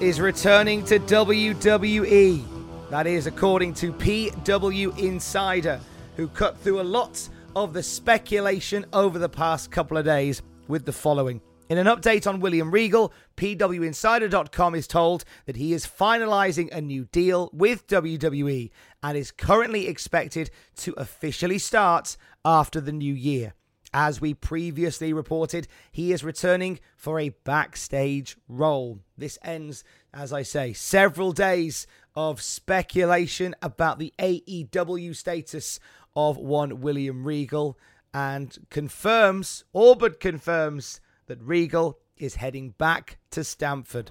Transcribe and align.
Is 0.00 0.20
returning 0.20 0.84
to 0.84 0.98
WWE. 0.98 2.44
That 2.90 3.06
is 3.06 3.26
according 3.26 3.74
to 3.74 3.92
PW 3.92 4.98
Insider, 4.98 5.80
who 6.16 6.28
cut 6.28 6.58
through 6.58 6.80
a 6.80 6.82
lot 6.82 7.28
of 7.54 7.72
the 7.72 7.82
speculation 7.82 8.84
over 8.92 9.18
the 9.18 9.28
past 9.28 9.70
couple 9.70 9.96
of 9.96 10.04
days 10.04 10.42
with 10.66 10.84
the 10.84 10.92
following. 10.92 11.40
In 11.68 11.78
an 11.78 11.86
update 11.86 12.26
on 12.26 12.40
William 12.40 12.70
Regal, 12.70 13.12
PWInsider.com 13.36 14.74
is 14.74 14.86
told 14.86 15.24
that 15.46 15.56
he 15.56 15.72
is 15.72 15.86
finalizing 15.86 16.70
a 16.72 16.80
new 16.80 17.06
deal 17.06 17.48
with 17.52 17.86
WWE 17.86 18.70
and 19.02 19.16
is 19.16 19.30
currently 19.30 19.86
expected 19.86 20.50
to 20.76 20.92
officially 20.96 21.58
start 21.58 22.16
after 22.44 22.80
the 22.80 22.92
new 22.92 23.14
year. 23.14 23.54
As 23.96 24.20
we 24.20 24.34
previously 24.34 25.12
reported, 25.12 25.68
he 25.92 26.10
is 26.10 26.24
returning 26.24 26.80
for 26.96 27.20
a 27.20 27.28
backstage 27.44 28.36
role. 28.48 28.98
This 29.16 29.38
ends, 29.44 29.84
as 30.12 30.32
I 30.32 30.42
say, 30.42 30.72
several 30.72 31.30
days 31.30 31.86
of 32.16 32.42
speculation 32.42 33.54
about 33.62 34.00
the 34.00 34.12
AEW 34.18 35.14
status 35.14 35.78
of 36.16 36.36
one 36.36 36.80
William 36.80 37.24
Regal 37.24 37.78
and 38.12 38.58
confirms, 38.68 39.62
all 39.72 39.94
but 39.94 40.18
confirms, 40.18 41.00
that 41.26 41.40
Regal 41.40 42.00
is 42.16 42.34
heading 42.34 42.70
back 42.70 43.18
to 43.30 43.44
Stamford. 43.44 44.10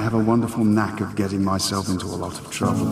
I 0.00 0.02
have 0.02 0.14
a 0.14 0.18
wonderful 0.18 0.64
knack 0.64 1.02
of 1.02 1.14
getting 1.14 1.44
myself 1.44 1.90
into 1.90 2.06
a 2.06 2.16
lot 2.16 2.32
of 2.40 2.50
trouble. 2.50 2.86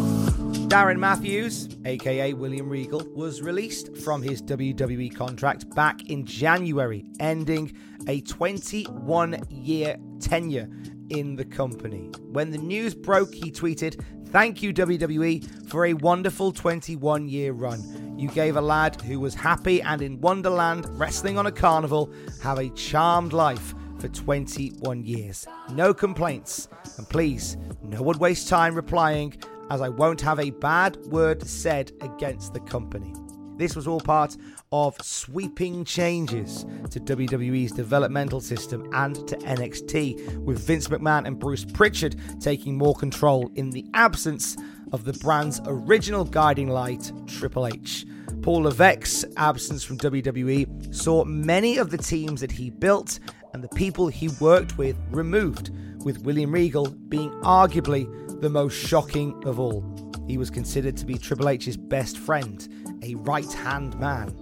Darren 0.68 0.98
Matthews, 0.98 1.66
aka 1.86 2.34
William 2.34 2.68
Regal, 2.68 3.02
was 3.14 3.40
released 3.40 3.96
from 3.96 4.20
his 4.20 4.42
WWE 4.42 5.16
contract 5.16 5.74
back 5.74 6.10
in 6.10 6.26
January, 6.26 7.06
ending 7.18 7.74
a 8.08 8.20
21 8.20 9.42
year 9.48 9.96
tenure 10.20 10.68
in 11.08 11.34
the 11.34 11.46
company. 11.46 12.10
When 12.30 12.50
the 12.50 12.58
news 12.58 12.94
broke, 12.94 13.32
he 13.32 13.50
tweeted, 13.50 14.04
Thank 14.26 14.62
you, 14.62 14.74
WWE, 14.74 15.66
for 15.66 15.86
a 15.86 15.94
wonderful 15.94 16.52
21 16.52 17.26
year 17.26 17.52
run. 17.54 18.18
You 18.18 18.28
gave 18.28 18.56
a 18.56 18.60
lad 18.60 19.00
who 19.00 19.18
was 19.18 19.34
happy 19.34 19.80
and 19.80 20.02
in 20.02 20.20
Wonderland, 20.20 20.86
wrestling 21.00 21.38
on 21.38 21.46
a 21.46 21.52
carnival, 21.52 22.12
have 22.42 22.58
a 22.58 22.68
charmed 22.68 23.32
life 23.32 23.74
for 24.00 24.08
21 24.08 25.04
years. 25.04 25.46
No 25.72 25.92
complaints. 25.92 26.68
And 26.96 27.08
please, 27.08 27.56
no 27.82 28.02
one 28.02 28.18
waste 28.18 28.48
time 28.48 28.74
replying, 28.74 29.34
as 29.70 29.80
I 29.80 29.88
won't 29.88 30.20
have 30.20 30.40
a 30.40 30.50
bad 30.50 30.96
word 31.06 31.46
said 31.46 31.92
against 32.00 32.54
the 32.54 32.60
company. 32.60 33.12
This 33.56 33.74
was 33.74 33.88
all 33.88 34.00
part 34.00 34.36
of 34.70 34.96
sweeping 35.02 35.84
changes 35.84 36.64
to 36.90 37.00
WWE's 37.00 37.72
developmental 37.72 38.40
system 38.40 38.88
and 38.92 39.16
to 39.26 39.36
NXT, 39.38 40.38
with 40.44 40.60
Vince 40.60 40.86
McMahon 40.86 41.26
and 41.26 41.38
Bruce 41.38 41.64
Pritchard 41.64 42.14
taking 42.40 42.78
more 42.78 42.94
control 42.94 43.50
in 43.56 43.70
the 43.70 43.84
absence 43.94 44.56
of 44.92 45.04
the 45.04 45.12
brand's 45.14 45.60
original 45.66 46.24
guiding 46.24 46.68
light, 46.68 47.12
Triple 47.26 47.66
H. 47.66 48.06
Paul 48.42 48.62
Levesque's 48.62 49.24
absence 49.36 49.82
from 49.82 49.98
WWE 49.98 50.94
saw 50.94 51.24
many 51.24 51.78
of 51.78 51.90
the 51.90 51.98
teams 51.98 52.40
that 52.40 52.52
he 52.52 52.70
built 52.70 53.18
and 53.52 53.62
the 53.62 53.68
people 53.68 54.08
he 54.08 54.28
worked 54.40 54.78
with 54.78 54.96
removed, 55.10 55.70
with 56.04 56.22
William 56.22 56.52
Regal 56.52 56.88
being 56.88 57.30
arguably 57.42 58.06
the 58.40 58.50
most 58.50 58.74
shocking 58.74 59.40
of 59.44 59.58
all. 59.58 59.84
He 60.26 60.38
was 60.38 60.50
considered 60.50 60.96
to 60.98 61.06
be 61.06 61.16
Triple 61.18 61.48
H's 61.48 61.76
best 61.76 62.18
friend, 62.18 62.68
a 63.02 63.14
right 63.16 63.50
hand 63.52 63.98
man. 63.98 64.34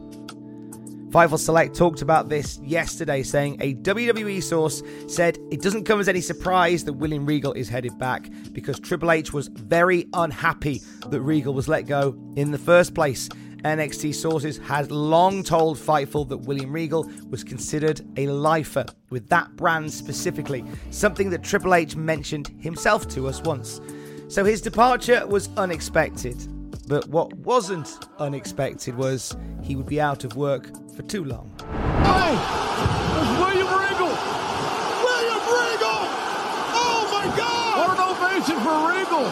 Fightful 1.11 1.39
Select 1.39 1.75
talked 1.75 2.03
about 2.03 2.29
this 2.29 2.59
yesterday, 2.59 3.23
saying 3.23 3.57
a 3.61 3.75
WWE 3.77 4.43
source 4.43 4.83
said 5.07 5.39
it 5.51 5.63
doesn't 5.63 5.85
come 5.85 6.01
as 6.01 6.09
any 6.09 6.21
surprise 6.21 6.85
that 6.85 6.95
William 6.95 7.25
Regal 7.25 7.53
is 7.53 7.69
headed 7.69 7.97
back 7.97 8.29
because 8.53 8.81
Triple 8.81 9.13
H 9.13 9.33
was 9.33 9.49
very 9.49 10.09
unhappy 10.13 10.83
that 11.07 11.21
Regal 11.21 11.55
was 11.55 11.69
let 11.69 11.87
go 11.87 12.19
in 12.35 12.51
the 12.51 12.59
first 12.59 12.95
place 12.95 13.29
NXT 13.65 14.15
sources 14.15 14.59
had 14.59 14.91
long 14.91 15.43
told 15.43 15.79
Fightful 15.79 16.29
that 16.29 16.39
William 16.39 16.73
Regal 16.73 17.11
was 17.31 17.43
considered 17.43 18.01
a 18.17 18.27
lifer 18.29 18.85
with 19.11 19.29
that 19.29 19.55
brand 19.57 19.93
specifically, 19.93 20.65
something 20.91 21.31
that 21.31 21.43
Triple 21.43 21.75
H 21.75 21.97
mentioned 21.97 22.49
himself 22.61 23.09
to 23.09 23.29
us 23.29 23.41
once. 23.43 23.81
So 24.29 24.45
his 24.45 24.61
departure 24.61 25.27
was 25.27 25.49
unexpected. 25.57 26.37
But 26.89 27.09
what 27.09 27.33
wasn't 27.35 27.99
unexpected 28.19 28.97
was 28.97 29.37
he 29.63 29.75
would 29.75 29.87
be 29.87 30.01
out 30.01 30.23
of 30.25 30.37
work 30.37 30.71
for 30.95 31.03
too 31.03 31.25
long. 31.25 31.51
Hey! 31.59 32.37
There's 33.17 33.39
William 33.41 33.67
Regal! 33.67 34.13
William 35.03 35.43
Regal! 35.51 36.01
Oh 36.79 37.09
my 37.13 37.37
God! 37.37 37.75
What 37.79 37.91
an 37.99 38.03
ovation 38.07 38.59
for 38.63 38.77
Regal! 38.87 39.27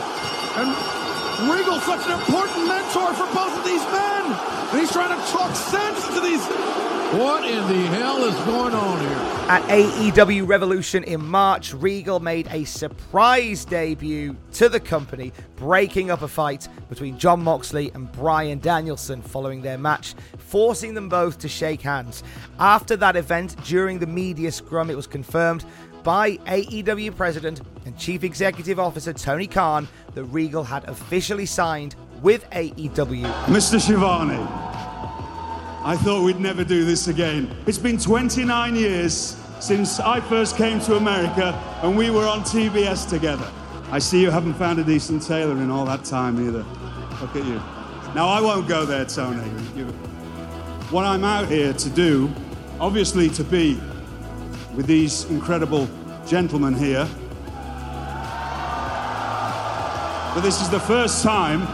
And 0.56 1.13
Regal's 1.42 1.82
such 1.82 2.06
an 2.06 2.12
important 2.18 2.68
mentor 2.68 3.12
for 3.14 3.26
both 3.34 3.58
of 3.58 3.64
these 3.64 3.82
men. 3.90 4.24
And 4.70 4.80
he's 4.80 4.92
trying 4.92 5.18
to 5.18 5.26
talk 5.30 5.54
sense 5.54 6.06
to 6.14 6.20
these. 6.20 6.44
What 7.18 7.44
in 7.44 7.68
the 7.68 7.86
hell 7.96 8.24
is 8.24 8.34
going 8.44 8.74
on 8.74 9.00
here? 9.00 9.34
At 9.48 9.62
AEW 9.68 10.48
Revolution 10.48 11.04
in 11.04 11.24
March, 11.24 11.74
Regal 11.74 12.18
made 12.18 12.48
a 12.50 12.64
surprise 12.64 13.64
debut 13.64 14.36
to 14.54 14.68
the 14.68 14.80
company, 14.80 15.32
breaking 15.56 16.10
up 16.10 16.22
a 16.22 16.28
fight 16.28 16.66
between 16.88 17.18
Jon 17.18 17.42
Moxley 17.42 17.90
and 17.94 18.10
Bryan 18.10 18.58
Danielson 18.58 19.22
following 19.22 19.62
their 19.62 19.78
match, 19.78 20.14
forcing 20.38 20.94
them 20.94 21.08
both 21.08 21.38
to 21.38 21.48
shake 21.48 21.82
hands. 21.82 22.24
After 22.58 22.96
that 22.96 23.16
event, 23.16 23.54
during 23.64 23.98
the 23.98 24.06
media 24.06 24.50
scrum, 24.50 24.90
it 24.90 24.96
was 24.96 25.06
confirmed 25.06 25.64
by 26.04 26.36
AEW 26.36 27.16
President 27.16 27.62
and 27.86 27.98
Chief 27.98 28.22
Executive 28.22 28.78
Officer 28.78 29.12
Tony 29.12 29.46
Khan 29.46 29.88
that 30.14 30.24
Regal 30.24 30.62
had 30.62 30.84
officially 30.84 31.46
signed 31.46 31.96
with 32.22 32.48
AEW. 32.50 33.24
Mr. 33.46 33.80
Schiavone, 33.80 34.36
I 35.82 35.96
thought 35.96 36.22
we'd 36.22 36.38
never 36.38 36.62
do 36.62 36.84
this 36.84 37.08
again. 37.08 37.56
It's 37.66 37.78
been 37.78 37.98
29 37.98 38.76
years 38.76 39.36
since 39.60 39.98
I 39.98 40.20
first 40.20 40.56
came 40.56 40.78
to 40.80 40.96
America 40.96 41.58
and 41.82 41.96
we 41.96 42.10
were 42.10 42.26
on 42.26 42.42
TBS 42.42 43.08
together. 43.08 43.50
I 43.90 43.98
see 43.98 44.20
you 44.20 44.30
haven't 44.30 44.54
found 44.54 44.78
a 44.78 44.84
decent 44.84 45.22
tailor 45.22 45.56
in 45.56 45.70
all 45.70 45.86
that 45.86 46.04
time 46.04 46.38
either. 46.46 46.64
Look 47.20 47.34
at 47.34 47.44
you. 47.46 47.60
Now, 48.14 48.28
I 48.28 48.40
won't 48.40 48.68
go 48.68 48.84
there, 48.84 49.04
Tony. 49.06 49.48
You, 49.74 49.86
what 50.90 51.04
I'm 51.04 51.24
out 51.24 51.48
here 51.48 51.72
to 51.72 51.90
do, 51.90 52.30
obviously, 52.78 53.28
to 53.30 53.44
be 53.44 53.80
with 54.76 54.86
these 54.86 55.24
incredible 55.26 55.88
gentlemen 56.26 56.74
here. 56.74 57.08
But 60.34 60.40
this 60.40 60.60
is 60.60 60.68
the 60.68 60.80
first 60.80 61.22
time, 61.22 61.66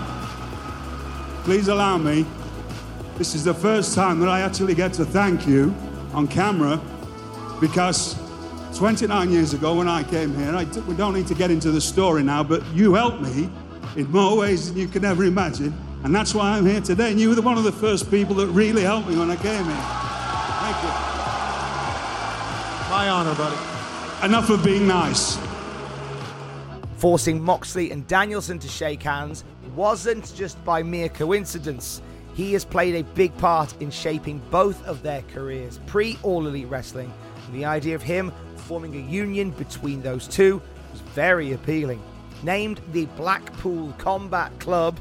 please 1.45 1.69
allow 1.69 1.97
me, 1.97 2.27
this 3.17 3.35
is 3.35 3.45
the 3.45 3.55
first 3.55 3.95
time 3.95 4.21
that 4.21 4.29
I 4.29 4.41
actually 4.41 4.75
get 4.75 4.93
to 4.95 5.05
thank 5.05 5.47
you 5.47 5.75
on 6.13 6.29
camera 6.29 6.81
because 7.61 8.19
29 8.75 9.31
years 9.31 9.53
ago 9.53 9.75
when 9.75 9.89
I 9.89 10.03
came 10.03 10.35
here, 10.35 10.55
I, 10.55 10.65
we 10.81 10.95
don't 10.95 11.15
need 11.15 11.27
to 11.27 11.35
get 11.35 11.51
into 11.51 11.71
the 11.71 11.81
story 11.81 12.23
now, 12.23 12.43
but 12.43 12.65
you 12.75 12.95
helped 12.95 13.21
me 13.21 13.51
in 13.97 14.11
more 14.11 14.37
ways 14.37 14.69
than 14.69 14.79
you 14.79 14.89
could 14.89 15.05
ever 15.05 15.25
imagine. 15.25 15.75
And 16.05 16.15
that's 16.15 16.35
why 16.35 16.57
I'm 16.57 16.65
here 16.65 16.81
today. 16.81 17.11
And 17.11 17.21
you 17.21 17.29
were 17.29 17.43
one 17.43 17.59
of 17.59 17.65
the 17.65 17.73
first 17.73 18.11
people 18.11 18.35
that 18.37 18.47
really 18.49 18.83
helped 18.83 19.09
me 19.09 19.17
when 19.19 19.31
I 19.31 19.37
came 19.37 19.65
here. 19.65 20.10
My 23.01 23.09
honor, 23.09 23.35
buddy. 23.35 23.57
Enough 24.27 24.51
of 24.51 24.63
being 24.63 24.87
nice. 24.87 25.39
Forcing 26.99 27.43
Moxley 27.43 27.93
and 27.93 28.07
Danielson 28.07 28.59
to 28.59 28.69
shake 28.69 29.03
hands 29.03 29.43
wasn't 29.75 30.35
just 30.37 30.63
by 30.67 30.83
mere 30.83 31.09
coincidence. 31.09 32.03
He 32.35 32.53
has 32.53 32.63
played 32.63 32.95
a 32.97 33.05
big 33.15 33.35
part 33.39 33.75
in 33.81 33.91
shaping 33.91 34.43
both 34.51 34.85
of 34.85 35.03
their 35.03 35.23
careers 35.33 35.81
pre 35.87 36.19
All 36.23 36.47
Elite 36.47 36.69
Wrestling. 36.69 37.11
And 37.47 37.55
the 37.55 37.65
idea 37.65 37.95
of 37.95 38.03
him 38.03 38.33
forming 38.57 38.95
a 38.95 39.11
union 39.11 39.53
between 39.53 40.03
those 40.03 40.29
two 40.29 40.61
was 40.93 41.01
very 41.01 41.55
appealing. 41.55 42.03
Named 42.43 42.83
the 42.93 43.07
Blackpool 43.17 43.95
Combat 43.97 44.53
Club, 44.61 45.01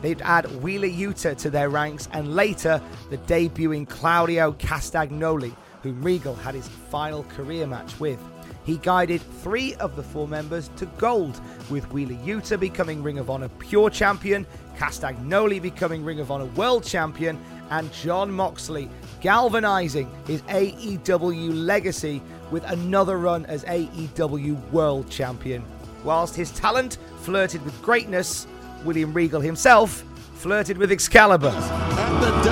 they'd 0.00 0.22
add 0.22 0.46
Wheeler 0.62 0.88
Yuta 0.88 1.36
to 1.36 1.50
their 1.50 1.68
ranks 1.68 2.08
and 2.12 2.34
later 2.34 2.80
the 3.10 3.18
debuting 3.18 3.86
Claudio 3.86 4.52
Castagnoli, 4.52 5.54
whom 5.84 6.02
Regal 6.02 6.34
had 6.34 6.54
his 6.54 6.66
final 6.66 7.22
career 7.24 7.66
match 7.66 8.00
with. 8.00 8.18
He 8.64 8.78
guided 8.78 9.20
three 9.20 9.74
of 9.74 9.94
the 9.94 10.02
four 10.02 10.26
members 10.26 10.70
to 10.76 10.86
gold, 10.96 11.38
with 11.70 11.90
Wheeler 11.92 12.14
Yuta 12.24 12.58
becoming 12.58 13.02
Ring 13.02 13.18
of 13.18 13.28
Honor 13.28 13.50
Pure 13.58 13.90
Champion, 13.90 14.46
Castagnoli 14.78 15.60
becoming 15.60 16.02
Ring 16.02 16.20
of 16.20 16.30
Honor 16.30 16.46
World 16.46 16.84
Champion, 16.84 17.38
and 17.70 17.92
Jon 17.92 18.32
Moxley 18.32 18.88
galvanizing 19.20 20.10
his 20.26 20.40
AEW 20.42 21.66
legacy 21.66 22.22
with 22.50 22.64
another 22.64 23.18
run 23.18 23.44
as 23.46 23.62
AEW 23.64 24.70
World 24.70 25.10
Champion. 25.10 25.62
Whilst 26.02 26.34
his 26.34 26.50
talent 26.52 26.96
flirted 27.20 27.62
with 27.62 27.80
greatness, 27.82 28.46
William 28.84 29.12
Regal 29.12 29.42
himself 29.42 30.02
flirted 30.36 30.78
with 30.78 30.90
Excalibur. 30.90 31.50
The 31.50 32.42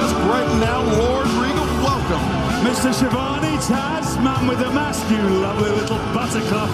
now, 0.61 0.83
Lord. 0.99 1.42
Mr. 2.73 2.95
Schiavone 2.95 3.59
Taz, 3.59 4.17
man 4.25 4.47
with 4.47 4.59
the 4.59 4.71
mask, 4.71 5.05
you 5.11 5.19
lovely 5.19 5.69
little 5.69 5.99
buttercup. 6.17 6.71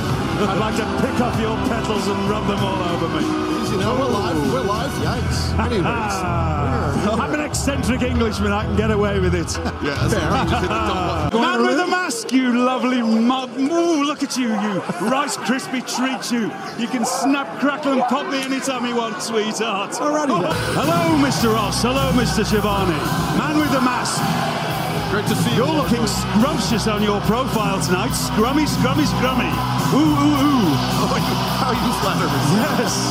I'd 0.47 0.59
like 0.61 0.77
to 0.77 0.87
pick 1.03 1.21
up 1.21 1.35
your 1.41 1.57
petals 1.67 2.07
and 2.07 2.31
rub 2.31 2.47
them 2.47 2.61
all 2.61 2.81
over 2.95 3.09
me. 3.19 3.25
You 3.73 3.79
know, 3.79 3.97
we're 3.99 4.07
live. 4.07 4.53
We're 4.53 4.61
live. 4.61 4.93
Yikes. 5.03 5.59
Anyways. 5.59 5.85
Ah. 7.11 7.21
I'm 7.21 7.35
an 7.35 7.41
eccentric 7.41 8.03
Englishman, 8.03 8.53
I 8.53 8.65
can 8.65 8.77
get 8.77 8.91
away 8.91 9.19
with 9.19 9.35
it. 9.35 9.57
yeah, 9.83 9.95
that's 9.95 10.15
fair. 10.15 10.23
You 10.23 10.51
just 10.51 10.63
hit 10.63 10.69
the 10.69 10.69
dumb 10.69 11.31
button. 11.31 11.41
Man 11.41 11.63
with 11.63 11.77
the 11.77 11.87
mask, 11.87 12.33
you 12.33 12.53
lovely 12.53 13.03
mug. 13.03 13.51
Ooh, 13.59 14.05
look 14.05 14.23
at 14.23 14.37
you, 14.37 14.49
you 14.49 14.81
Rice 15.11 15.37
Krispie 15.37 15.83
treat 15.83 16.31
you. 16.31 16.53
You 16.79 16.87
can 16.87 17.05
snap, 17.05 17.59
crackle, 17.61 17.93
and 17.93 18.03
pop 18.03 18.31
me 18.31 18.41
anytime 18.43 18.87
you 18.87 18.97
want, 18.97 19.21
sweetheart. 19.23 19.93
Alrighty. 19.93 20.53
Hello, 20.79 21.25
Mr. 21.25 21.53
Ross. 21.53 21.83
Hello, 21.83 22.13
Mr. 22.13 22.45
Schiavone. 22.45 22.99
Man 23.37 23.59
with 23.59 23.73
the 23.73 23.81
mask. 23.81 24.68
Great 25.11 25.27
to 25.27 25.35
see 25.37 25.51
you. 25.51 25.65
You're 25.65 25.75
looking 25.75 26.07
scrumptious 26.07 26.87
on 26.87 27.03
your 27.03 27.21
profile 27.23 27.81
tonight. 27.81 28.11
Scrummy, 28.11 28.67
scrummy, 28.69 29.07
scrummy. 29.09 29.49
Ooh, 29.95 29.97
ooh, 29.97 30.37
ooh. 30.45 30.69
How 31.61 31.73
you 31.73 31.93
flatter 32.01 32.29
me. 32.29 32.41
Yes. 32.61 33.09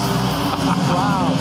Wow. 0.93 1.33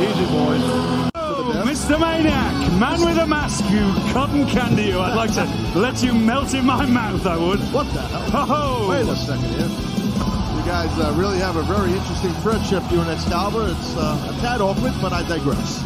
Easy, 0.00 0.24
boys. 0.32 1.10
Oh, 1.14 1.62
Mr. 1.66 2.00
Maniac, 2.00 2.54
man 2.80 3.04
with 3.04 3.18
a 3.18 3.26
mask, 3.26 3.64
you 3.70 3.84
cotton 4.12 4.46
candy, 4.48 4.84
you. 4.84 4.98
I'd 5.00 5.14
like 5.14 5.34
to 5.34 5.44
let 5.78 6.02
you 6.02 6.14
melt 6.14 6.54
in 6.54 6.64
my 6.64 6.86
mouth, 6.86 7.26
I 7.26 7.36
would. 7.36 7.60
What 7.72 7.86
the 7.92 8.00
hell? 8.00 8.46
Oh, 8.48 8.88
Wait 8.88 9.06
a 9.06 9.14
second 9.16 9.44
here. 9.44 9.68
You 9.68 10.64
guys 10.64 10.98
uh, 10.98 11.12
really 11.18 11.38
have 11.38 11.56
a 11.56 11.62
very 11.64 11.92
interesting 11.92 12.32
friendship, 12.40 12.82
you 12.90 13.00
and 13.00 13.10
Excalibur. 13.10 13.68
It's 13.68 13.94
uh, 13.96 14.34
a 14.36 14.40
tad 14.40 14.62
awkward, 14.62 14.94
but 15.02 15.12
I 15.12 15.22
digress. 15.28 15.82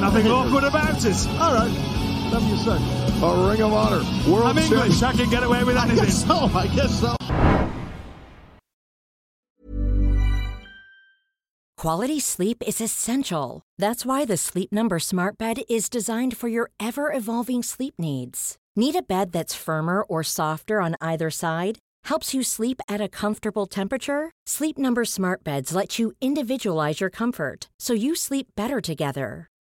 nothing 0.00 0.26
awkward 0.26 0.64
about 0.64 1.04
it. 1.04 1.28
All 1.38 1.54
right. 1.54 1.97
Whatever 2.28 2.50
you 2.50 2.56
say. 2.58 2.76
A 3.22 3.48
Ring 3.48 3.62
of 3.62 3.72
Honor. 3.72 4.30
World 4.30 4.48
I'm 4.48 4.58
English, 4.58 5.02
I 5.02 5.12
can 5.12 5.30
get 5.30 5.42
away 5.42 5.64
with 5.64 5.78
anything. 5.78 6.00
I 6.00 6.04
guess 6.04 6.26
so. 6.26 6.34
I 6.34 6.66
guess 6.66 7.00
so. 7.00 7.16
Quality 11.78 12.20
sleep 12.20 12.62
is 12.66 12.82
essential. 12.82 13.62
That's 13.78 14.04
why 14.04 14.26
the 14.26 14.36
Sleep 14.36 14.70
Number 14.72 14.98
Smart 14.98 15.38
Bed 15.38 15.60
is 15.70 15.88
designed 15.88 16.36
for 16.36 16.48
your 16.48 16.70
ever 16.78 17.10
evolving 17.12 17.62
sleep 17.62 17.94
needs. 17.98 18.56
Need 18.76 18.96
a 18.96 19.02
bed 19.02 19.32
that's 19.32 19.54
firmer 19.54 20.02
or 20.02 20.22
softer 20.22 20.82
on 20.82 20.96
either 21.00 21.30
side? 21.30 21.78
Helps 22.04 22.34
you 22.34 22.42
sleep 22.42 22.82
at 22.88 23.00
a 23.00 23.08
comfortable 23.08 23.66
temperature? 23.66 24.32
Sleep 24.44 24.76
Number 24.76 25.06
Smart 25.06 25.44
Beds 25.44 25.74
let 25.74 25.98
you 25.98 26.12
individualize 26.20 27.00
your 27.00 27.10
comfort 27.10 27.70
so 27.78 27.94
you 27.94 28.14
sleep 28.14 28.48
better 28.54 28.80
together. 28.82 29.46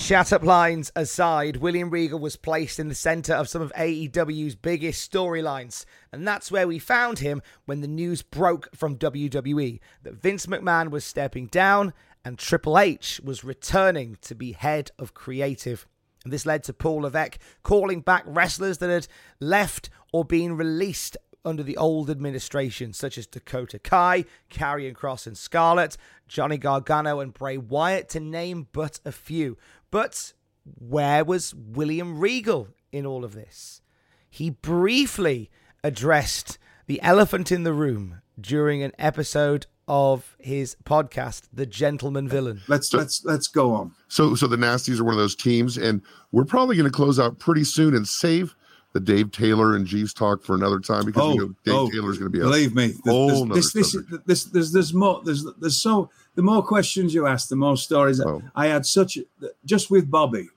Chat 0.00 0.32
up 0.32 0.42
lines 0.42 0.90
aside, 0.96 1.58
William 1.58 1.90
Regal 1.90 2.18
was 2.18 2.34
placed 2.34 2.80
in 2.80 2.88
the 2.88 2.94
centre 2.94 3.34
of 3.34 3.48
some 3.48 3.62
of 3.62 3.72
AEW's 3.74 4.56
biggest 4.56 5.12
storylines, 5.12 5.84
and 6.10 6.26
that's 6.26 6.50
where 6.50 6.66
we 6.66 6.78
found 6.80 7.20
him 7.20 7.42
when 7.66 7.80
the 7.80 7.86
news 7.86 8.22
broke 8.22 8.74
from 8.74 8.96
WWE 8.96 9.78
that 10.02 10.20
Vince 10.20 10.46
McMahon 10.46 10.90
was 10.90 11.04
stepping 11.04 11.46
down 11.46 11.92
and 12.24 12.38
Triple 12.38 12.78
H 12.78 13.20
was 13.22 13.44
returning 13.44 14.16
to 14.22 14.34
be 14.34 14.52
head 14.52 14.90
of 14.98 15.14
creative. 15.14 15.86
And 16.24 16.32
this 16.32 16.46
led 16.46 16.64
to 16.64 16.72
Paul 16.72 17.02
Levesque 17.02 17.38
calling 17.62 18.00
back 18.00 18.24
wrestlers 18.26 18.78
that 18.78 18.90
had 18.90 19.06
left 19.38 19.90
or 20.12 20.24
been 20.24 20.56
released 20.56 21.16
under 21.44 21.62
the 21.62 21.76
old 21.76 22.10
administration, 22.10 22.92
such 22.92 23.16
as 23.16 23.26
Dakota 23.26 23.78
Kai, 23.78 24.24
Karrion 24.50 24.94
Kross 24.94 25.26
and 25.26 25.36
Scarlett, 25.36 25.96
Johnny 26.28 26.58
Gargano 26.58 27.20
and 27.20 27.32
Bray 27.32 27.56
Wyatt, 27.56 28.08
to 28.10 28.20
name 28.20 28.68
but 28.72 29.00
a 29.04 29.12
few. 29.12 29.56
But 29.90 30.32
where 30.64 31.24
was 31.24 31.54
William 31.54 32.18
Regal 32.18 32.68
in 32.92 33.06
all 33.06 33.24
of 33.24 33.34
this? 33.34 33.80
He 34.28 34.50
briefly 34.50 35.50
addressed 35.82 36.58
the 36.86 37.02
elephant 37.02 37.50
in 37.50 37.64
the 37.64 37.72
room 37.72 38.20
during 38.40 38.82
an 38.82 38.92
episode 38.98 39.66
of 39.88 40.36
his 40.38 40.76
podcast, 40.84 41.48
The 41.52 41.66
Gentleman 41.66 42.28
Villain. 42.28 42.60
Let's 42.68 42.92
let's 42.94 43.24
let's 43.24 43.48
go 43.48 43.72
on. 43.72 43.92
So 44.08 44.36
so 44.36 44.46
the 44.46 44.56
Nasties 44.56 45.00
are 45.00 45.04
one 45.04 45.14
of 45.14 45.18
those 45.18 45.34
teams, 45.34 45.76
and 45.76 46.00
we're 46.30 46.44
probably 46.44 46.76
going 46.76 46.88
to 46.88 46.94
close 46.96 47.18
out 47.18 47.40
pretty 47.40 47.64
soon 47.64 47.94
and 47.96 48.06
save 48.06 48.54
the 48.92 49.00
Dave 49.00 49.32
Taylor 49.32 49.74
and 49.74 49.86
Jeeves 49.86 50.12
talk 50.14 50.42
for 50.44 50.54
another 50.54 50.78
time 50.78 51.04
because 51.06 51.22
Oh, 51.22 51.32
you 51.32 51.38
know 51.40 51.46
Dave 51.64 51.74
oh, 51.74 51.90
Taylor 51.90 52.10
is 52.10 52.18
going 52.18 52.30
to 52.30 52.36
be 52.36 52.40
a 52.40 52.42
Believe 52.48 52.74
me, 52.74 52.88
th- 52.88 52.98
whole 53.04 53.26
there's, 53.28 53.42
nother 53.42 53.54
this, 53.54 53.72
this, 53.72 53.92
subject. 53.92 54.26
this, 54.26 54.44
there's, 54.44 54.72
there's 54.72 54.94
more. 54.94 55.22
There's, 55.24 55.44
there's 55.58 55.82
so 55.82 56.10
the 56.34 56.42
more 56.42 56.62
questions 56.62 57.14
you 57.14 57.26
ask, 57.26 57.48
the 57.48 57.56
more 57.56 57.76
stories. 57.76 58.20
Oh. 58.20 58.42
I 58.54 58.66
had 58.66 58.86
such 58.86 59.18
just 59.64 59.90
with 59.90 60.10
Bobby. 60.10 60.48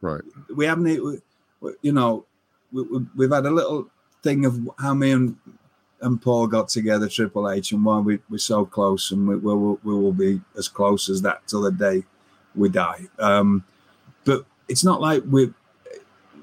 Right. 0.00 0.22
We 0.54 0.66
haven't, 0.66 1.22
you 1.82 1.92
know, 1.92 2.26
we, 2.72 3.24
have 3.24 3.32
had 3.32 3.46
a 3.46 3.50
little 3.50 3.88
thing 4.22 4.44
of 4.44 4.58
how 4.78 4.94
me 4.94 5.12
and 5.12 5.36
and 6.02 6.20
Paul 6.20 6.48
got 6.48 6.68
together, 6.68 7.08
Triple 7.08 7.48
H, 7.48 7.72
and 7.72 7.84
why 7.84 8.00
we, 8.00 8.18
we're 8.28 8.38
so 8.38 8.66
close, 8.66 9.12
and 9.12 9.26
we, 9.26 9.36
we, 9.36 9.54
will, 9.54 9.78
we 9.84 9.94
will 9.94 10.12
be 10.12 10.40
as 10.58 10.68
close 10.68 11.08
as 11.08 11.22
that 11.22 11.46
till 11.46 11.62
the 11.62 11.70
day 11.70 12.02
we 12.54 12.68
die. 12.68 13.06
Um, 13.18 13.64
but 14.24 14.44
it's 14.68 14.84
not 14.84 15.00
like 15.00 15.22
we, 15.28 15.54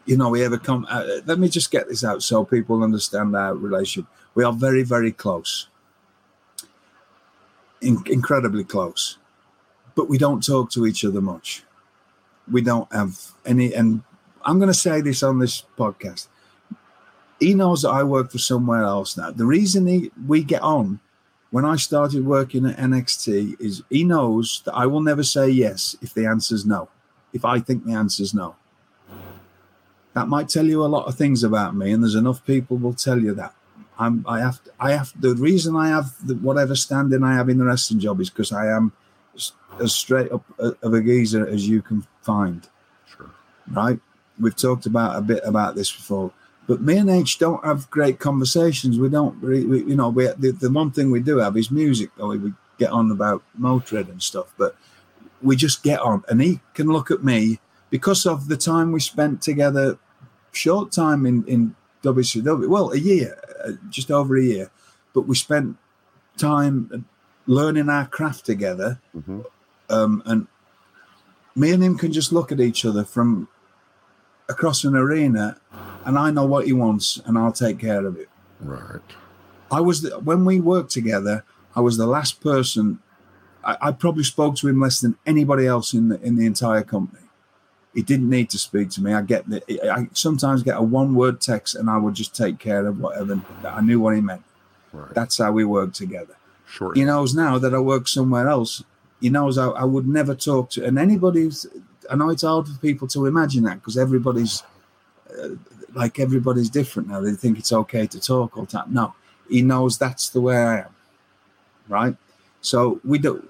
you 0.06 0.18
know, 0.18 0.30
we 0.30 0.44
ever 0.44 0.58
come. 0.58 0.88
Uh, 0.90 1.06
let 1.26 1.40
me 1.40 1.50
just 1.50 1.72
get 1.72 1.90
this 1.90 2.04
out 2.04 2.24
so 2.24 2.46
people 2.46 2.82
understand 2.84 3.36
our 3.36 3.54
relationship. 3.54 4.10
We 4.34 4.44
are 4.44 4.54
very, 4.54 4.84
very 4.84 5.12
close, 5.12 5.68
In- 7.82 8.04
incredibly 8.08 8.64
close, 8.64 9.18
but 9.96 10.10
we 10.10 10.18
don't 10.18 10.46
talk 10.46 10.70
to 10.72 10.86
each 10.86 11.06
other 11.06 11.22
much. 11.22 11.64
We 12.52 12.62
don't 12.62 12.92
have 12.92 13.18
any, 13.46 13.74
and 13.74 14.02
I'm 14.44 14.60
going 14.60 14.72
to 14.72 14.74
say 14.74 15.02
this 15.02 15.24
on 15.24 15.40
this 15.40 15.64
podcast 15.78 16.28
he 17.40 17.54
knows 17.54 17.82
that 17.84 17.90
I 17.90 18.04
work 18.04 18.32
for 18.32 18.38
somewhere 18.38 18.84
else 18.84 19.18
now. 19.18 19.32
The 19.32 19.46
reason 19.46 19.88
he, 19.88 20.12
we 20.28 20.44
get 20.44 20.62
on 20.62 21.00
when 21.52 21.66
I 21.66 21.78
started 21.78 22.26
working 22.26 22.66
at 22.66 22.78
NXT 22.78 23.60
is 23.60 23.82
he 23.90 24.04
knows 24.04 24.62
that 24.66 24.76
I 24.76 24.86
will 24.86 25.02
never 25.02 25.24
say 25.24 25.50
yes 25.50 25.96
if 26.02 26.14
the 26.14 26.26
answer's 26.26 26.66
no, 26.66 26.90
if 27.34 27.46
I 27.46 27.60
think 27.60 27.86
the 27.86 27.94
answer's 27.94 28.34
no. 28.34 28.56
That 30.14 30.28
might 30.28 30.50
tell 30.50 30.66
you 30.66 30.84
a 30.84 30.88
lot 30.88 31.08
of 31.08 31.16
things 31.16 31.44
about 31.44 31.76
me, 31.76 31.92
and 31.92 32.04
there's 32.04 32.16
enough 32.16 32.46
people 32.46 32.78
will 32.78 32.94
tell 32.94 33.20
you 33.20 33.34
that. 33.36 33.54
I'm, 34.00 34.26
I 34.28 34.40
have, 34.40 34.64
to, 34.64 34.72
I 34.80 34.92
have. 34.94 35.14
The 35.20 35.36
reason 35.36 35.76
I 35.76 35.90
have 35.90 36.16
the, 36.26 36.36
whatever 36.36 36.76
standing 36.76 37.22
I 37.22 37.36
have 37.36 37.50
in 37.50 37.58
the 37.58 37.66
wrestling 37.66 38.00
job 38.00 38.22
is 38.22 38.30
because 38.30 38.54
I 38.54 38.68
am 38.68 38.94
as 39.80 39.94
straight 39.94 40.32
up 40.32 40.44
uh, 40.58 40.72
of 40.82 40.94
a 40.94 41.02
geezer 41.02 41.46
as 41.46 41.68
you 41.68 41.82
can 41.82 42.08
find. 42.22 42.68
Sure. 43.06 43.30
Right. 43.70 44.00
We've 44.40 44.56
talked 44.56 44.86
about 44.86 45.18
a 45.18 45.22
bit 45.22 45.42
about 45.44 45.76
this 45.76 45.92
before. 45.92 46.32
But 46.66 46.82
me 46.82 46.98
and 46.98 47.10
H 47.10 47.40
don't 47.40 47.64
have 47.66 47.90
great 47.90 48.20
conversations. 48.20 48.98
We 48.98 49.10
don't, 49.10 49.42
we, 49.42 49.60
you 49.60 49.96
know, 49.96 50.10
we, 50.10 50.28
the, 50.38 50.52
the 50.52 50.72
one 50.72 50.92
thing 50.92 51.12
we 51.12 51.20
do 51.20 51.38
have 51.38 51.58
is 51.58 51.70
music. 51.70 52.12
Though 52.16 52.30
we 52.30 52.54
get 52.78 52.92
on 52.92 53.12
about 53.12 53.44
Motörhead 53.60 54.10
and 54.10 54.22
stuff, 54.22 54.54
but 54.58 54.78
we 55.42 55.56
just 55.56 55.84
get 55.84 56.00
on. 56.00 56.24
And 56.30 56.42
he 56.42 56.62
can 56.74 56.88
look 56.88 57.12
at 57.12 57.24
me 57.24 57.60
because 57.90 58.26
of 58.26 58.48
the 58.48 58.56
time 58.56 58.92
we 58.92 59.00
spent 59.00 59.42
together, 59.42 59.98
short 60.52 60.92
time 60.92 61.26
in 61.26 61.44
in 61.46 61.76
WCW. 62.04 62.68
Well, 62.68 62.92
a 62.92 62.98
year, 62.98 63.42
uh, 63.66 63.72
just 63.90 64.12
over 64.12 64.38
a 64.38 64.44
year, 64.44 64.72
but 65.14 65.22
we 65.22 65.36
spent 65.36 65.78
time 66.38 67.06
learning 67.46 67.90
our 67.90 68.06
craft 68.06 68.46
together. 68.46 69.00
Mm-hmm. 69.16 69.42
Um, 69.90 70.24
and 70.26 70.48
me 71.56 71.72
and 71.72 71.84
him 71.84 71.98
can 71.98 72.12
just 72.12 72.32
look 72.32 72.52
at 72.52 72.60
each 72.60 72.86
other 72.86 73.04
from 73.04 73.48
across 74.48 74.84
an 74.84 74.96
arena 74.96 75.60
and 76.06 76.18
I 76.18 76.32
know 76.32 76.46
what 76.46 76.66
he 76.66 76.74
wants, 76.74 77.22
and 77.26 77.38
I'll 77.38 77.52
take 77.52 77.80
care 77.80 78.06
of 78.06 78.18
it. 78.18 78.30
Right. 78.60 79.02
I 79.72 79.82
was 79.82 80.02
the, 80.02 80.18
when 80.20 80.46
we 80.46 80.60
worked 80.60 80.92
together. 80.92 81.44
I 81.76 81.82
was 81.82 81.98
the 81.98 82.08
last 82.08 82.42
person. 82.42 83.00
I, 83.64 83.78
I, 83.80 83.92
probably 83.92 84.24
spoke 84.24 84.56
to 84.56 84.68
him 84.68 84.80
less 84.80 85.00
than 85.00 85.18
anybody 85.26 85.68
else 85.68 85.94
in 85.94 86.10
the 86.10 86.20
in 86.22 86.36
the 86.36 86.46
entire 86.46 86.82
company. 86.82 87.28
He 87.94 88.04
didn't 88.04 88.30
need 88.30 88.50
to 88.52 88.58
speak 88.58 88.90
to 88.92 89.04
me. 89.04 89.14
I 89.14 89.22
get 89.22 89.50
that. 89.50 89.64
I 89.92 90.08
sometimes 90.14 90.62
get 90.64 90.78
a 90.78 90.82
one 90.82 91.16
word 91.16 91.42
text, 91.42 91.76
and 91.76 91.90
I 91.90 91.98
would 91.98 92.14
just 92.14 92.36
take 92.36 92.60
care 92.60 92.86
of 92.86 93.00
whatever. 93.00 93.42
I 93.66 93.82
knew 93.82 94.00
what 94.00 94.16
he 94.16 94.22
meant. 94.22 94.44
Right. 94.94 95.14
That's 95.14 95.38
how 95.38 95.52
we 95.52 95.66
worked 95.66 95.96
together. 95.96 96.36
Sure. 96.68 96.94
He 96.94 97.04
knows 97.04 97.34
now 97.34 97.58
that 97.58 97.74
I 97.74 97.80
work 97.80 98.08
somewhere 98.08 98.48
else. 98.48 98.84
He 99.20 99.30
knows 99.30 99.58
I, 99.58 99.68
I 99.70 99.84
would 99.86 100.08
never 100.08 100.36
talk 100.36 100.70
to. 100.72 100.86
And 100.86 101.00
anybody's. 101.00 101.66
I 102.10 102.16
know 102.16 102.30
it's 102.30 102.44
hard 102.44 102.68
for 102.68 102.78
people 102.80 103.08
to 103.10 103.26
imagine 103.26 103.64
that 103.64 103.76
because 103.76 103.98
everybody's. 103.98 104.64
Uh, 105.32 105.50
like 105.94 106.20
everybody's 106.20 106.70
different 106.70 107.10
now. 107.10 107.22
They 107.22 107.34
think 107.34 107.58
it's 107.58 107.74
okay 107.74 108.08
to 108.08 108.20
talk 108.20 108.58
all 108.58 108.66
the 108.66 108.72
time. 108.72 108.94
No, 108.94 109.16
he 109.50 109.62
knows 109.62 109.98
that's 109.98 110.30
the 110.30 110.42
way 110.42 110.58
I 110.58 110.80
am. 110.82 110.96
Right. 111.88 112.16
So 112.62 113.00
we 113.04 113.20
do. 113.20 113.48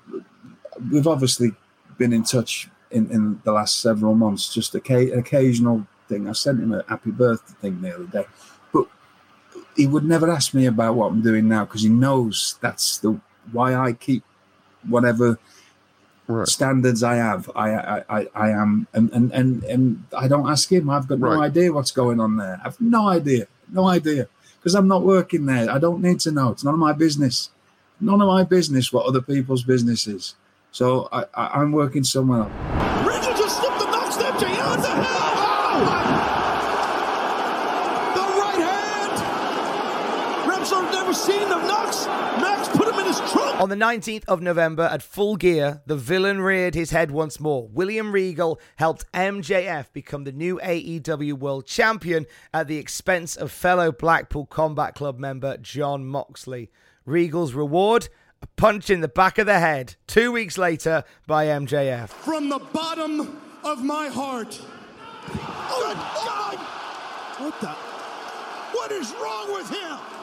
We've 0.91 1.07
obviously 1.07 1.51
been 1.97 2.13
in 2.13 2.23
touch 2.23 2.69
in, 2.91 3.09
in 3.11 3.41
the 3.43 3.51
last 3.51 3.81
several 3.81 4.15
months. 4.15 4.53
Just 4.53 4.75
a, 4.75 4.81
an 4.93 5.19
occasional 5.19 5.87
thing. 6.07 6.27
I 6.27 6.33
sent 6.33 6.59
him 6.59 6.73
a 6.73 6.83
happy 6.87 7.11
birthday 7.11 7.53
thing 7.61 7.81
the 7.81 7.95
other 7.95 8.05
day, 8.05 8.25
but 8.73 8.87
he 9.75 9.87
would 9.87 10.05
never 10.05 10.29
ask 10.29 10.53
me 10.53 10.65
about 10.65 10.95
what 10.95 11.07
I'm 11.11 11.21
doing 11.21 11.47
now 11.47 11.65
because 11.65 11.83
he 11.83 11.89
knows 11.89 12.57
that's 12.61 12.97
the 12.97 13.19
why 13.51 13.75
I 13.75 13.93
keep 13.93 14.23
whatever 14.87 15.39
right. 16.27 16.47
standards 16.47 17.03
I 17.03 17.15
have. 17.15 17.49
I 17.55 17.73
I, 17.73 18.03
I, 18.09 18.27
I 18.35 18.49
am, 18.49 18.87
and, 18.93 19.11
and 19.11 19.31
and 19.31 19.63
and 19.63 20.03
I 20.17 20.27
don't 20.27 20.49
ask 20.49 20.71
him. 20.71 20.89
I've 20.89 21.07
got 21.07 21.19
no 21.19 21.41
idea 21.41 21.73
what's 21.73 21.91
going 21.91 22.19
on 22.19 22.37
there. 22.37 22.61
I've 22.63 22.79
no 22.79 23.07
idea, 23.07 23.47
no 23.71 23.87
idea, 23.87 24.27
because 24.59 24.75
I'm 24.75 24.87
not 24.87 25.03
working 25.03 25.45
there. 25.45 25.69
I 25.69 25.79
don't 25.79 26.01
need 26.01 26.19
to 26.21 26.31
know. 26.31 26.51
It's 26.51 26.63
none 26.63 26.73
of 26.73 26.79
my 26.79 26.93
business. 26.93 27.49
None 28.01 28.21
of 28.21 28.27
my 28.27 28.43
business 28.43 28.93
what 28.93 29.05
other 29.05 29.21
people's 29.21 29.63
business 29.63 30.07
is. 30.07 30.35
So 30.71 31.09
I, 31.11 31.25
I 31.33 31.61
am 31.61 31.71
working 31.71 32.03
somewhere 32.03 32.41
else. 32.43 32.51
Regal 33.05 33.35
just 33.35 33.57
slipped 33.59 33.79
the 33.79 33.85
knock 33.85 34.11
step 34.13 34.37
to 34.37 34.45
the 34.45 34.51
The 38.15 38.25
right 38.39 38.61
hand. 38.69 39.15
Reps 40.47 40.69
have 40.69 40.91
never 40.93 41.13
seen 41.13 41.49
the 41.49 41.57
knocks. 41.67 42.05
Max 42.39 42.69
put 42.69 42.87
him 42.87 42.99
in 42.99 43.05
his 43.07 43.19
trunk. 43.31 43.48
On 43.59 43.67
the 43.67 43.75
19th 43.75 44.23
of 44.29 44.41
November 44.41 44.83
at 44.83 45.03
Full 45.03 45.35
Gear, 45.35 45.81
the 45.85 45.97
villain 45.97 46.39
reared 46.39 46.75
his 46.75 46.91
head 46.91 47.11
once 47.11 47.41
more. 47.41 47.67
William 47.67 48.13
Regal 48.13 48.57
helped 48.77 49.11
MJF 49.11 49.91
become 49.91 50.23
the 50.23 50.31
new 50.31 50.61
AEW 50.63 51.33
World 51.33 51.65
Champion 51.65 52.25
at 52.53 52.69
the 52.69 52.77
expense 52.77 53.35
of 53.35 53.51
fellow 53.51 53.91
Blackpool 53.91 54.45
Combat 54.45 54.95
Club 54.95 55.19
member 55.19 55.57
Jon 55.57 56.05
Moxley. 56.05 56.71
Regal's 57.03 57.53
reward? 57.53 58.07
A 58.41 58.47
punch 58.55 58.89
in 58.89 59.01
the 59.01 59.09
back 59.09 59.37
of 59.37 59.45
the 59.45 59.59
head 59.59 59.97
two 60.07 60.31
weeks 60.31 60.57
later 60.57 61.03
by 61.27 61.47
MJF. 61.47 62.07
From 62.07 62.47
the 62.47 62.59
bottom 62.59 63.41
of 63.65 63.83
my 63.83 64.07
heart. 64.07 64.57
Oh, 65.27 65.93
God! 66.25 66.57
What 67.43 67.59
the? 67.59 67.71
What 68.77 68.91
is 68.93 69.13
wrong 69.21 69.51
with 69.51 69.69
him? 69.69 70.18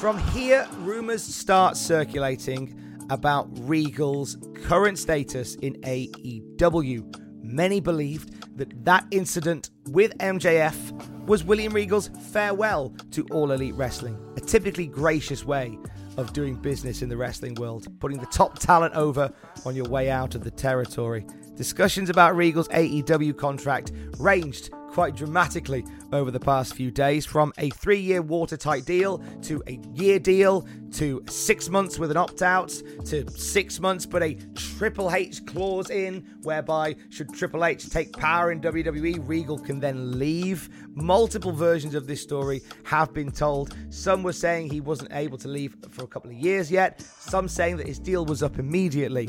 From 0.00 0.16
here, 0.16 0.66
rumours 0.78 1.22
start 1.22 1.76
circulating 1.76 2.74
about 3.10 3.50
Regal's 3.68 4.38
current 4.64 4.98
status 4.98 5.56
in 5.56 5.74
AEW. 5.82 7.42
Many 7.42 7.80
believed 7.80 8.56
that 8.56 8.82
that 8.86 9.04
incident 9.10 9.68
with 9.88 10.16
MJF 10.16 11.26
was 11.26 11.44
William 11.44 11.74
Regal's 11.74 12.08
farewell 12.32 12.94
to 13.10 13.26
All 13.30 13.52
Elite 13.52 13.74
Wrestling, 13.74 14.18
a 14.38 14.40
typically 14.40 14.86
gracious 14.86 15.44
way 15.44 15.78
of 16.16 16.32
doing 16.32 16.54
business 16.54 17.02
in 17.02 17.10
the 17.10 17.16
wrestling 17.18 17.54
world, 17.56 17.86
putting 18.00 18.20
the 18.20 18.26
top 18.28 18.58
talent 18.58 18.94
over 18.94 19.30
on 19.66 19.76
your 19.76 19.86
way 19.90 20.08
out 20.08 20.34
of 20.34 20.42
the 20.42 20.50
territory. 20.50 21.26
Discussions 21.56 22.08
about 22.08 22.34
Regal's 22.36 22.68
AEW 22.68 23.36
contract 23.36 23.92
ranged 24.18 24.70
quite 24.88 25.14
dramatically 25.14 25.84
over 26.12 26.30
the 26.30 26.40
past 26.40 26.74
few 26.74 26.90
days 26.90 27.24
from 27.26 27.52
a 27.58 27.70
three 27.70 28.00
year 28.00 28.22
watertight 28.22 28.84
deal 28.84 29.18
to 29.42 29.62
a 29.66 29.80
year 29.94 30.18
deal 30.18 30.66
to 30.92 31.22
six 31.28 31.68
months 31.68 31.98
with 31.98 32.10
an 32.10 32.16
opt 32.16 32.42
out 32.42 32.68
to 33.04 33.28
six 33.30 33.78
months 33.80 34.06
but 34.06 34.22
a 34.22 34.36
Triple 34.54 35.12
H 35.12 35.44
clause 35.46 35.90
in 35.90 36.26
whereby 36.42 36.96
should 37.10 37.32
Triple 37.32 37.64
H 37.64 37.90
take 37.90 38.12
power 38.16 38.50
in 38.50 38.60
WWE, 38.60 39.26
Regal 39.28 39.58
can 39.58 39.78
then 39.78 40.18
leave. 40.18 40.68
Multiple 40.94 41.52
versions 41.52 41.94
of 41.94 42.06
this 42.06 42.22
story 42.22 42.62
have 42.84 43.12
been 43.12 43.30
told. 43.30 43.76
Some 43.90 44.22
were 44.22 44.32
saying 44.32 44.70
he 44.70 44.80
wasn't 44.80 45.12
able 45.12 45.38
to 45.38 45.48
leave 45.48 45.76
for 45.90 46.04
a 46.04 46.08
couple 46.08 46.30
of 46.30 46.36
years 46.36 46.70
yet, 46.70 47.00
some 47.00 47.48
saying 47.48 47.76
that 47.76 47.86
his 47.86 47.98
deal 47.98 48.24
was 48.24 48.42
up 48.42 48.58
immediately. 48.58 49.28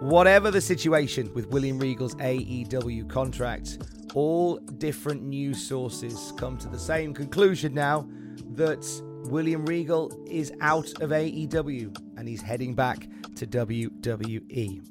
Whatever 0.00 0.50
the 0.50 0.60
situation 0.60 1.32
with 1.32 1.46
William 1.46 1.78
Regal's 1.78 2.14
AEW 2.16 3.08
contract, 3.08 3.78
all 4.16 4.56
different 4.78 5.22
news 5.22 5.62
sources 5.62 6.32
come 6.38 6.56
to 6.56 6.68
the 6.68 6.78
same 6.78 7.12
conclusion 7.12 7.74
now 7.74 8.08
that 8.52 8.84
William 9.24 9.66
Regal 9.66 10.10
is 10.26 10.52
out 10.62 10.86
of 11.02 11.10
AEW 11.10 11.94
and 12.16 12.26
he's 12.26 12.40
heading 12.40 12.74
back 12.74 13.08
to 13.36 13.46
WWE. 13.46 14.82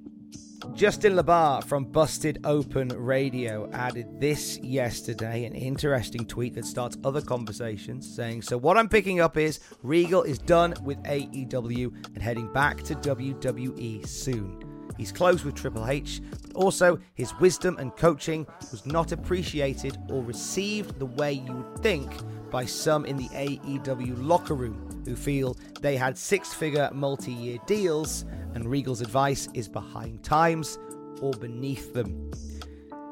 Justin 0.74 1.14
LaBar 1.14 1.64
from 1.64 1.86
Busted 1.86 2.40
Open 2.44 2.90
Radio 2.90 3.68
added 3.72 4.20
this 4.20 4.60
yesterday, 4.60 5.46
an 5.46 5.56
interesting 5.56 6.26
tweet 6.26 6.54
that 6.54 6.66
starts 6.66 6.98
other 7.04 7.22
conversations, 7.22 8.16
saying, 8.16 8.44
So, 8.44 8.58
what 8.58 8.78
I'm 8.78 8.90
picking 8.90 9.22
up 9.22 9.38
is 9.38 9.60
Regal 9.82 10.24
is 10.24 10.38
done 10.38 10.74
with 10.84 11.02
AEW 11.04 12.14
and 12.14 12.22
heading 12.22 12.52
back 12.54 12.84
to 12.84 12.96
WWE 12.96 14.08
soon. 14.08 14.65
He's 14.98 15.12
close 15.12 15.44
with 15.44 15.56
Triple 15.56 15.88
H, 15.88 16.22
but 16.42 16.54
also 16.54 17.00
his 17.14 17.38
wisdom 17.40 17.78
and 17.80 17.96
coaching 17.96 18.48
was 18.72 18.86
not 18.86 19.12
appreciated 19.12 19.98
or 20.10 20.24
received 20.24 21.00
the 21.00 21.06
way 21.06 21.34
you 21.34 21.54
would 21.54 21.80
think 21.80 22.12
by 22.50 22.66
some 22.66 23.06
in 23.06 23.18
the 23.18 23.28
AEW 23.30 24.16
locker 24.26 24.54
room 24.54 25.04
who 25.06 25.16
feel 25.16 25.58
they 25.82 25.98
had 25.98 26.18
six 26.18 26.54
figure 26.54 26.90
multi 26.94 27.34
year 27.34 27.58
deals 27.66 28.26
and 28.54 28.66
Regal's 28.66 29.02
advice 29.02 29.50
is 29.54 29.68
behind 29.68 30.24
times 30.24 30.80
or 31.22 31.34
beneath 31.34 31.94
them. 31.94 32.32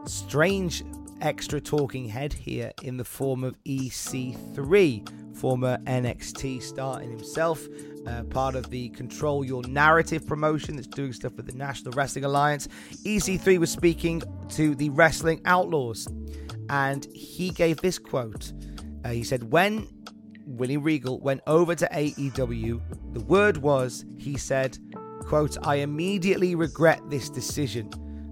strange 0.06 0.84
extra 1.24 1.60
talking 1.62 2.08
head 2.08 2.34
here 2.34 2.72
in 2.84 2.98
the 2.98 3.06
form 3.06 3.44
of 3.44 3.56
EC3, 3.64 5.36
former 5.36 5.78
NXT 5.86 6.62
star 6.62 7.02
in 7.02 7.10
himself, 7.10 7.66
uh, 8.06 8.24
part 8.26 8.56
of 8.56 8.70
the 8.70 8.90
Control 8.90 9.44
Your 9.44 9.64
Narrative 9.64 10.28
promotion 10.28 10.76
that's 10.76 10.88
doing 10.88 11.14
stuff 11.14 11.34
with 11.34 11.48
the 11.48 11.58
National 11.58 11.94
Wrestling 11.94 12.26
Alliance. 12.26 12.68
EC3 13.06 13.58
was 13.58 13.72
speaking 13.72 14.22
to 14.50 14.76
the 14.76 14.90
Wrestling 14.90 15.42
Outlaws, 15.46 16.08
and 16.70 17.08
he 17.16 17.50
gave 17.50 17.78
this 17.78 17.98
quote. 17.98 18.52
Uh, 19.06 19.10
he 19.10 19.24
said, 19.24 19.52
When 19.52 19.88
Willie 20.46 20.78
Regal 20.78 21.20
went 21.22 21.42
over 21.48 21.74
to 21.74 21.88
AEW, 21.88 22.82
the 23.14 23.22
word 23.22 23.58
was, 23.58 24.04
he 24.18 24.38
said, 24.38 24.78
quote, 25.26 25.58
I 25.66 25.76
immediately 25.76 26.54
regret 26.54 27.02
this 27.10 27.30
decision. 27.30 27.90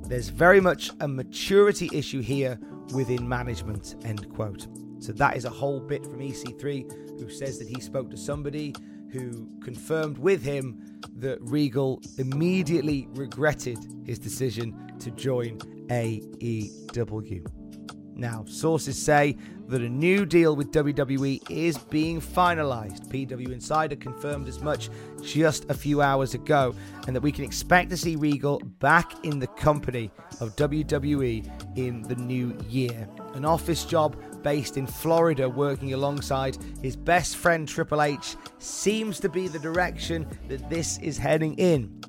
There's 0.07 0.27
very 0.27 0.60
much 0.60 0.91
a 1.00 1.07
maturity 1.07 1.89
issue 1.93 2.19
here 2.19 2.60
within 2.93 3.27
management, 3.27 3.95
end 4.03 4.29
quote. 4.33 4.67
So 5.00 5.12
that 5.13 5.36
is 5.36 5.45
a 5.45 5.50
whole 5.50 5.79
bit 5.79 6.05
from 6.05 6.19
EC3, 6.19 7.19
who 7.19 7.29
says 7.29 7.57
that 7.60 7.67
he 7.67 7.79
spoke 7.81 8.10
to 8.12 8.17
somebody 8.17 8.74
who 9.12 9.48
confirmed 9.62 10.17
with 10.17 10.43
him 10.43 11.00
that 11.15 11.38
Regal 11.41 12.01
immediately 12.17 13.07
regretted 13.12 13.77
his 14.05 14.19
decision 14.19 14.93
to 15.00 15.12
join 15.12 15.57
AEW. 15.89 17.60
Now, 18.21 18.45
sources 18.45 19.01
say 19.01 19.35
that 19.67 19.81
a 19.81 19.89
new 19.89 20.27
deal 20.27 20.55
with 20.55 20.71
WWE 20.71 21.49
is 21.49 21.79
being 21.79 22.21
finalized. 22.21 23.07
PW 23.07 23.51
Insider 23.51 23.95
confirmed 23.95 24.47
as 24.47 24.61
much 24.61 24.91
just 25.23 25.67
a 25.71 25.73
few 25.73 26.03
hours 26.03 26.35
ago, 26.35 26.75
and 27.07 27.15
that 27.15 27.21
we 27.21 27.31
can 27.31 27.43
expect 27.43 27.89
to 27.89 27.97
see 27.97 28.15
Regal 28.15 28.59
back 28.77 29.25
in 29.25 29.39
the 29.39 29.47
company 29.47 30.11
of 30.39 30.55
WWE 30.55 31.77
in 31.79 32.03
the 32.03 32.15
new 32.15 32.55
year. 32.69 33.09
An 33.33 33.43
office 33.43 33.85
job 33.85 34.15
based 34.43 34.77
in 34.77 34.85
Florida, 34.85 35.49
working 35.49 35.93
alongside 35.93 36.59
his 36.83 36.95
best 36.95 37.37
friend 37.37 37.67
Triple 37.67 38.03
H, 38.03 38.35
seems 38.59 39.19
to 39.19 39.29
be 39.29 39.47
the 39.47 39.57
direction 39.57 40.27
that 40.47 40.69
this 40.69 40.99
is 40.99 41.17
heading 41.17 41.55
in 41.55 42.01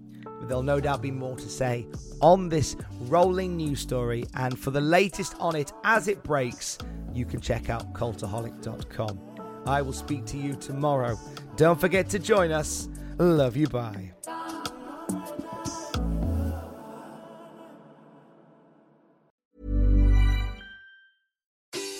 but 0.42 0.48
there'll 0.48 0.64
no 0.64 0.80
doubt 0.80 1.00
be 1.00 1.12
more 1.12 1.36
to 1.36 1.48
say 1.48 1.86
on 2.20 2.48
this 2.48 2.74
rolling 3.02 3.56
news 3.56 3.78
story. 3.78 4.24
And 4.34 4.58
for 4.58 4.72
the 4.72 4.80
latest 4.80 5.36
on 5.38 5.54
it 5.54 5.72
as 5.84 6.08
it 6.08 6.24
breaks, 6.24 6.78
you 7.14 7.24
can 7.24 7.40
check 7.40 7.70
out 7.70 7.92
cultaholic.com. 7.92 9.20
I 9.66 9.82
will 9.82 9.92
speak 9.92 10.26
to 10.26 10.36
you 10.36 10.54
tomorrow. 10.54 11.16
Don't 11.54 11.80
forget 11.80 12.08
to 12.08 12.18
join 12.18 12.50
us. 12.50 12.88
Love 13.18 13.56
you. 13.56 13.68
Bye. 13.68 14.10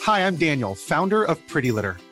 Hi, 0.01 0.27
I'm 0.27 0.35
Daniel, 0.35 0.75
founder 0.75 1.23
of 1.23 1.47
Pretty 1.47 1.71
Litter. 1.71 1.97